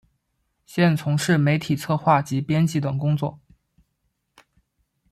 [0.65, 3.39] 现从事媒体策划及编辑等工作。